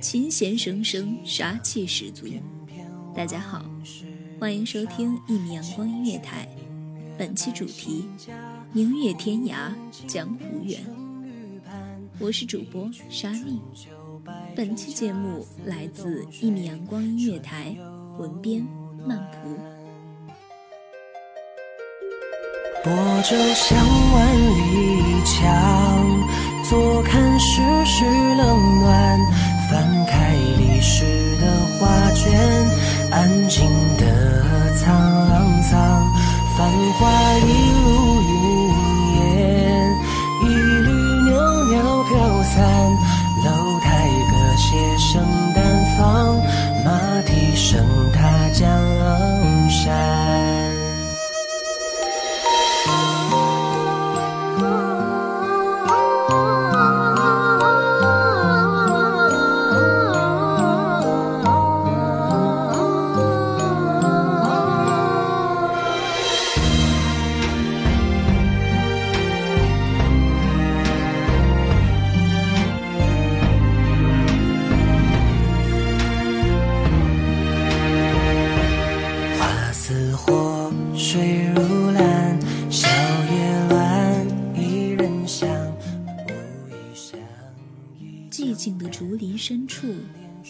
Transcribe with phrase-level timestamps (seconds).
[0.00, 2.26] 琴弦声声，杀气十足。
[3.14, 3.62] 大家好，
[4.38, 6.48] 欢迎收听一米阳光音乐台，
[7.18, 8.06] 本期主题：
[8.72, 9.72] 明月天涯，
[10.06, 10.80] 江湖远。
[12.18, 13.60] 我是主播沙莉。
[14.54, 17.76] 本期节目来自一米阳光音乐台，
[18.18, 18.66] 文编
[19.06, 19.58] 曼蒲。
[22.82, 23.78] 泊舟向
[24.12, 29.20] 万里江，坐看世事冷暖。
[29.70, 31.04] 翻开历史
[31.40, 31.46] 的
[31.78, 32.28] 画卷，
[33.12, 34.04] 安静的
[34.74, 34.82] 沧
[35.62, 35.70] 桑。
[36.58, 36.68] 繁
[36.98, 37.08] 华
[37.38, 37.50] 一
[37.84, 37.99] 路
[88.30, 89.92] 寂静的竹林深处，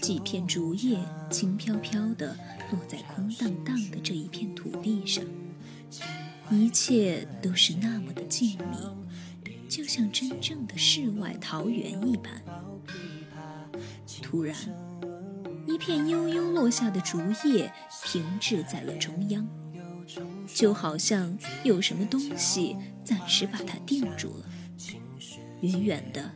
[0.00, 2.34] 几片竹叶轻飘飘地
[2.72, 5.22] 落在空荡荡的这一片土地上，
[6.50, 8.94] 一切都是那么的静谧，
[9.68, 12.32] 就像真正的世外桃源一般。
[14.22, 14.56] 突然，
[15.66, 17.70] 一片悠悠落下的竹叶
[18.06, 19.46] 停滞在了中央，
[20.46, 24.44] 就好像有什么东西暂时把它定住了。
[25.60, 26.30] 远远的。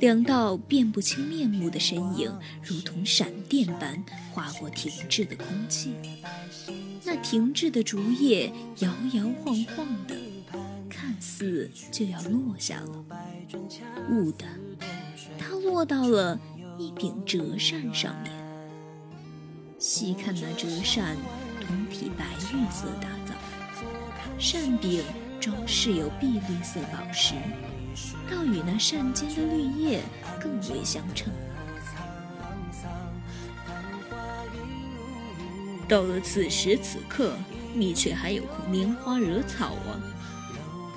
[0.00, 2.32] 两道辨不清面目的身影，
[2.62, 5.94] 如同闪电般划过停滞的空气。
[7.04, 10.14] 那停滞的竹叶摇摇晃晃的，
[10.88, 13.04] 看似就要落下了。
[14.10, 14.46] 兀的，
[15.38, 16.38] 它落到了
[16.78, 18.32] 一柄折扇上面。
[19.78, 21.16] 细看那折扇，
[21.60, 23.06] 通体白玉色的，
[24.38, 25.02] 扇柄
[25.40, 27.34] 装饰有碧绿色宝石。
[28.30, 30.00] 倒与那扇间的绿叶
[30.40, 31.32] 更为相称。
[35.88, 37.32] 到了此时此刻，
[37.72, 39.96] 你却还有空拈花惹草啊！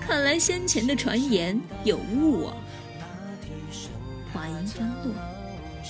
[0.02, 2.54] 看来先前的传言有误啊！
[4.34, 5.14] 话音方落，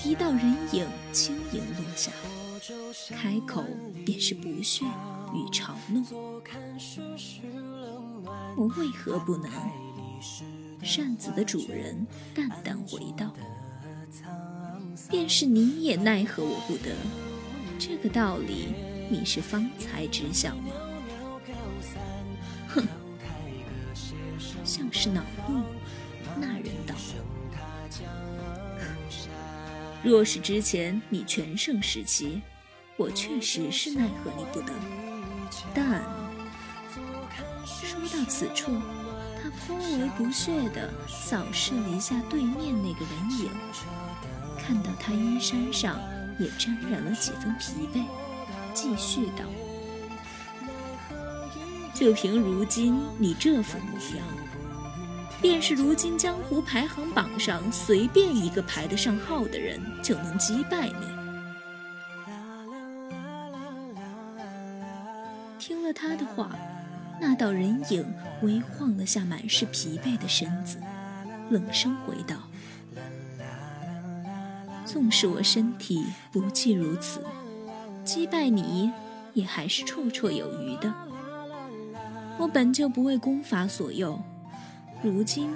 [0.03, 2.11] 一道人影轻盈落下，
[3.09, 3.63] 开口
[4.05, 4.85] 便是不屑
[5.33, 6.05] 与嘲弄。
[8.57, 9.51] 我为何不能？
[10.83, 13.33] 扇子的主人淡淡回道
[15.09, 16.95] ：“便是你也奈何我不得，
[17.77, 18.73] 这个道理
[19.09, 20.71] 你是方才知晓吗？”
[22.69, 22.87] 哼，
[24.63, 25.63] 像是恼怒。
[26.39, 26.95] 那人道
[30.03, 32.41] ：“若是之前你全盛时期，
[32.97, 34.73] 我确实是奈何你不得。
[35.73, 36.01] 但
[37.65, 38.71] 说到此处。”
[39.41, 43.49] 他颇为不屑地扫视了一下对面那个人影，
[44.57, 45.97] 看到他衣衫上
[46.37, 48.03] 也沾染了几分疲惫，
[48.73, 49.45] 继续道
[51.95, 54.27] ：“就凭如今你这副模样，
[55.41, 61.07] 便是如今江湖排行榜上随便一个排得上号的人就能击败你。”
[65.59, 66.51] 听了他的话。
[67.21, 68.05] 那道人影
[68.43, 70.77] 微晃了下满是疲惫的身子，
[71.49, 72.37] 冷声回道
[74.87, 77.21] ：“纵使我身体不济如此，
[78.05, 78.89] 击败你
[79.33, 80.93] 也还是绰绰有余的。
[82.37, 84.23] 我本就不为功法所用，
[85.01, 85.53] 如今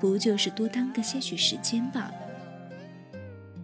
[0.00, 2.14] 不就是多耽搁些许时间罢了。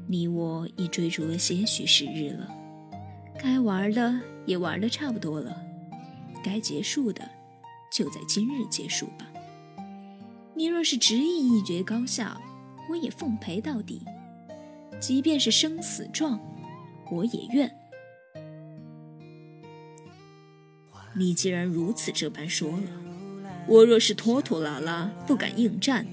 [0.06, 2.48] 你我已追逐了些许时日了，
[3.38, 5.56] 该玩的也玩的差不多了，
[6.44, 7.28] 该结束的。”
[7.92, 9.30] 就在今日结束吧。
[10.54, 12.40] 你若是执意一决高下，
[12.88, 14.00] 我也奉陪到底；
[14.98, 16.40] 即便是生死状，
[17.10, 17.70] 我也愿。
[21.14, 22.88] 你既然如此这般说了，
[23.68, 26.06] 我若是拖拖拉拉不敢应战，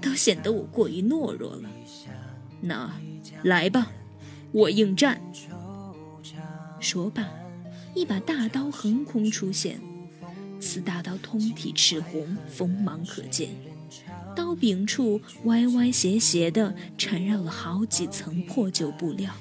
[0.00, 1.70] 倒显得我过于懦弱了。
[2.60, 2.92] 那
[3.42, 3.90] 来吧，
[4.52, 5.20] 我应战。
[6.80, 7.28] 说罢，
[7.94, 9.80] 一把大刀横空出现。
[10.60, 13.50] 此大刀通体赤红，锋芒可见，
[14.34, 19.32] 刀柄处歪歪斜斜的缠绕了好几层破旧布料，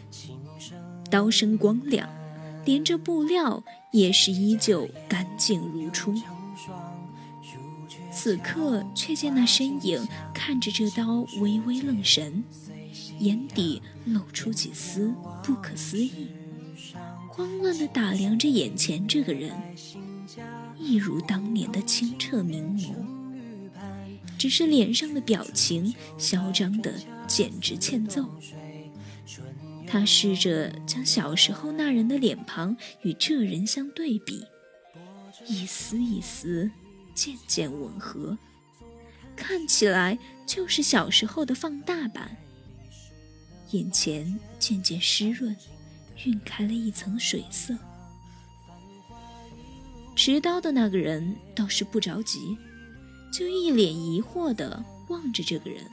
[1.10, 2.10] 刀身光亮，
[2.66, 6.14] 连着布料也是依旧干净如初。
[8.26, 12.44] 此刻却见那身影看着这刀微微愣神，
[13.20, 15.14] 眼底露出几丝
[15.44, 16.30] 不可思议，
[17.30, 19.52] 慌乱地打量着眼前这个人。
[20.80, 22.96] 一如当年的清澈明眸，
[24.40, 26.96] 只是脸上的表情嚣张的
[27.28, 28.28] 简直欠揍。
[29.86, 34.44] 他试着将小时候那人的脸庞与这人相对比，
[35.46, 36.72] 一丝一丝
[37.16, 38.38] 渐渐吻合，
[39.36, 42.38] 看起来就是小时候的放大版。
[43.72, 45.56] 眼前渐渐湿润，
[46.26, 47.76] 晕开了一层水色。
[50.16, 52.58] 持刀的那个人倒是不着急，
[53.34, 55.84] 就一脸疑惑地望着这个人，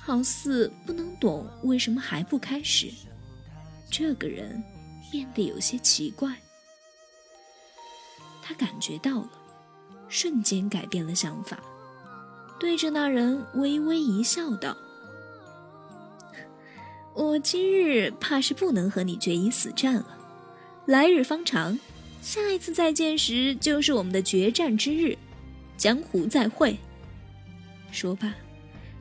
[0.00, 2.90] 好似不能懂为什么还不开始。
[3.90, 4.62] 这个人
[5.10, 6.36] 变得有些奇怪，
[8.42, 9.30] 他感觉到了，
[10.08, 11.58] 瞬间改变了想法，
[12.58, 14.76] 对着那人微微一笑，道
[17.14, 20.18] ：“我今日怕是不能和你决一死战了，
[20.86, 21.78] 来日方长。”
[22.20, 25.16] 下一次再见时，就是我们的决战之日，
[25.76, 26.76] 江湖再会。
[27.92, 28.34] 说罢，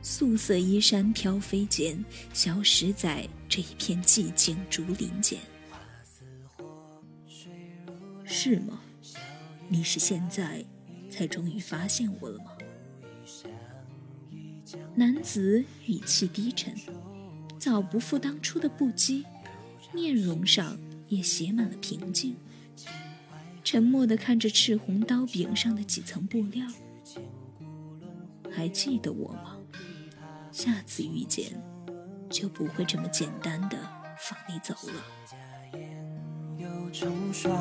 [0.03, 5.39] 素色衣衫飘飞间，消失在这一片寂静竹林间。
[8.23, 8.79] 是吗？
[9.67, 10.63] 你是现在
[11.17, 12.51] 才终于发现我了吗？
[14.93, 16.75] 男子语气低沉，
[17.57, 19.25] 早不复当初的不羁，
[19.91, 20.77] 面容上
[21.07, 22.35] 也写满了平静。
[23.63, 26.67] 沉默地看着赤红刀柄上的几层布料，
[28.51, 29.57] 还记得我吗？
[30.51, 31.59] 下次遇见，
[32.29, 33.77] 就不会这么简单的
[34.19, 35.03] 放你走了。
[36.93, 37.53] 成双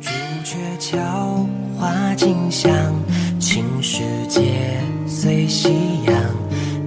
[0.00, 0.10] 朱
[0.42, 1.46] 雀桥
[1.78, 2.72] 花径香，
[3.38, 5.68] 青石街随夕
[6.06, 6.14] 阳，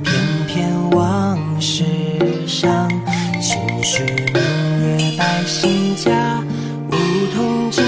[0.04, 0.14] 翩
[0.48, 1.84] 翩往事
[2.48, 2.90] 上，
[3.40, 4.04] 青石
[4.34, 4.42] 明
[4.82, 6.44] 月百姓家，
[6.90, 6.96] 梧
[7.36, 7.84] 桐锦。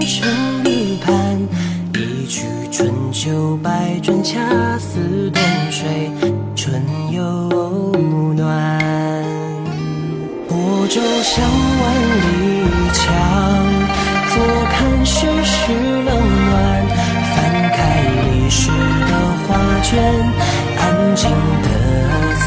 [0.00, 0.28] 成
[0.64, 1.38] 玉盘，
[1.94, 6.10] 一曲春秋百转，恰似冬水
[6.54, 7.22] 春又
[8.34, 8.95] 暖。
[10.88, 11.84] 舟向万
[12.22, 12.24] 里
[12.92, 13.04] 江，
[14.30, 14.34] 坐
[14.70, 15.72] 看世事
[16.04, 16.08] 冷
[16.46, 16.50] 暖。
[17.34, 17.36] 翻
[17.72, 17.78] 开
[18.22, 19.10] 历史的
[19.42, 19.48] 画
[19.82, 19.92] 卷，
[20.78, 20.82] 安
[21.16, 21.28] 静
[21.62, 21.68] 的
[22.38, 22.46] 沧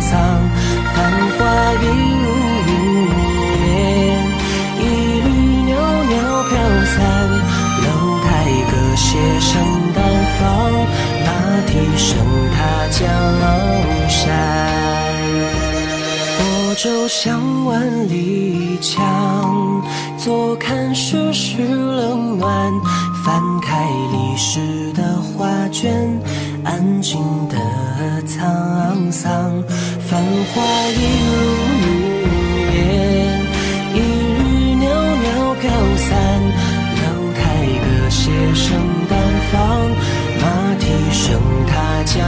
[0.00, 0.10] 桑，
[0.94, 0.96] 繁
[1.36, 1.38] 华
[1.82, 1.84] 一
[2.24, 2.26] 如
[2.66, 2.70] 云。
[3.66, 3.68] 烟，
[4.78, 4.82] 一
[5.20, 5.28] 缕
[5.70, 5.70] 袅
[6.04, 6.12] 袅
[6.48, 6.52] 飘
[6.86, 6.98] 散，
[7.84, 7.86] 楼
[8.24, 8.28] 台
[8.70, 9.06] 歌榭
[9.40, 9.48] 声
[9.94, 9.98] 淡
[10.38, 10.44] 放，
[11.26, 11.28] 马
[11.66, 12.08] 蹄声
[12.54, 12.58] 踏
[12.90, 12.98] 江
[14.08, 14.89] 山。
[16.70, 19.82] 泊舟向万里江，
[20.16, 22.72] 坐看世事冷暖。
[23.24, 25.92] 翻开历史的画卷，
[26.62, 27.56] 安静的
[28.22, 29.60] 沧桑，
[30.08, 30.22] 繁
[30.54, 30.62] 华
[30.92, 31.42] 一如
[31.82, 31.88] 云
[32.76, 33.42] 烟，
[33.92, 33.98] 一
[34.38, 34.86] 缕袅
[35.24, 36.08] 袅飘散。
[38.10, 39.18] 写声淡
[39.50, 39.58] 放，
[40.40, 40.86] 马蹄。
[41.10, 42.24] 声踏江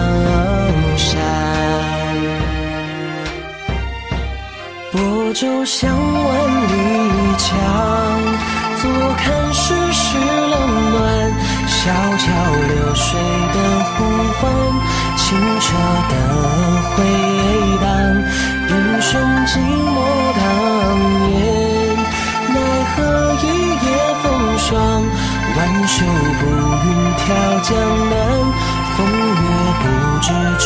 [0.97, 1.52] 山。
[5.33, 6.31] 舟向万
[6.69, 6.73] 里
[7.39, 7.49] 江，
[8.81, 8.83] 坐
[9.17, 10.55] 看世事冷
[10.91, 11.33] 暖。
[11.67, 12.25] 小桥
[12.69, 13.19] 流水
[13.55, 14.05] 的呼
[14.39, 14.41] 唤，
[15.17, 15.25] 清
[15.61, 15.65] 澈
[16.11, 16.13] 的
[16.91, 16.95] 回
[17.81, 17.85] 荡。
[18.69, 18.71] 人
[19.01, 19.11] 生
[19.47, 19.97] 寂寞
[20.37, 20.41] 当
[21.31, 21.37] 年，
[22.49, 22.57] 奈
[22.95, 22.95] 何
[23.43, 23.45] 一
[23.85, 23.85] 夜
[24.23, 24.25] 风
[24.59, 24.71] 霜。
[25.57, 25.59] 挽
[25.89, 26.05] 袖
[26.41, 26.43] 步
[26.85, 26.87] 云
[27.17, 27.25] 挑
[27.63, 27.71] 江
[28.11, 28.13] 南，
[28.97, 29.43] 风月
[29.81, 29.85] 不
[30.21, 30.27] 知
[30.59, 30.63] 吹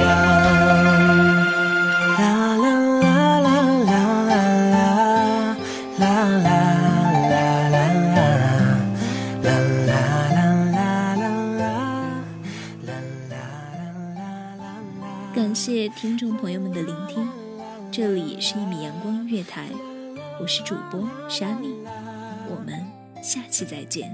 [0.00, 0.04] 扬。
[15.36, 17.28] 感谢听众朋友们的聆听，
[17.92, 19.66] 这里是一米阳光音乐台，
[20.40, 21.76] 我是主播莎莉，
[22.48, 22.82] 我们
[23.22, 24.10] 下期再见。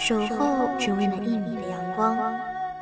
[0.00, 2.18] 守候只为那一米的阳光，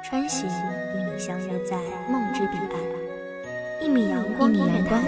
[0.03, 1.77] 穿行与你相约在
[2.11, 3.85] 梦之彼岸。
[3.85, 5.03] 一米阳光音乐台，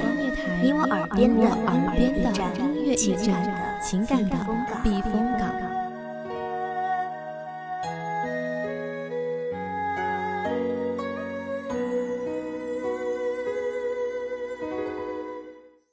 [0.62, 1.40] 你我耳边的
[2.58, 4.36] 音乐驿站，情感的
[4.82, 5.79] 避风港。